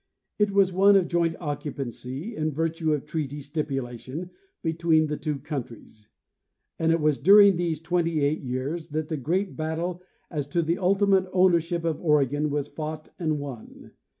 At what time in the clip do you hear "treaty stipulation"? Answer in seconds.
3.05-4.31